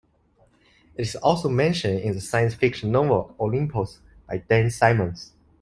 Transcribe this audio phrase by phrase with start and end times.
[0.95, 5.33] It is also mentioned in the science fiction novel "Olympos," by Dan Simmons.